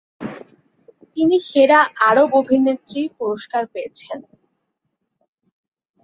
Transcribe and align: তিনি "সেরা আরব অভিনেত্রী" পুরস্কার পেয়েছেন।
তিনি 1.15 1.37
"সেরা 1.49 1.79
আরব 2.09 2.29
অভিনেত্রী" 2.41 3.01
পুরস্কার 3.17 3.63
পেয়েছেন। 3.73 4.19